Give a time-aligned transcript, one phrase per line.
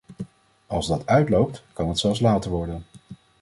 [0.67, 2.83] Als dat uitloopt, kan het zelfs later worden.